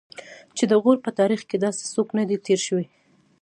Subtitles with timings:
[0.57, 2.85] چې د غور په تاریخ کې داسې څوک نه دی تېر شوی.